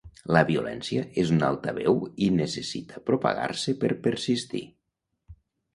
[0.35, 1.99] La violència és un altaveu
[2.29, 4.65] i necessita propagar-se per persistir.